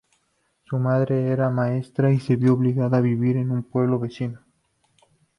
[0.63, 4.39] Su madre era maestra y se vio obligada a vivir en un pueblo vecino.